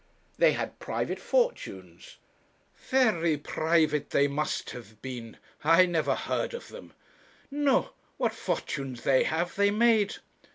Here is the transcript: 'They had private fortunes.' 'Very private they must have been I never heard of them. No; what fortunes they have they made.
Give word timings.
'They 0.39 0.53
had 0.53 0.79
private 0.79 1.19
fortunes.' 1.19 2.17
'Very 2.89 3.37
private 3.37 4.09
they 4.09 4.27
must 4.27 4.71
have 4.71 4.99
been 5.03 5.37
I 5.63 5.85
never 5.85 6.15
heard 6.15 6.55
of 6.55 6.69
them. 6.69 6.93
No; 7.51 7.91
what 8.17 8.33
fortunes 8.33 9.03
they 9.03 9.25
have 9.25 9.53
they 9.55 9.69
made. 9.69 10.15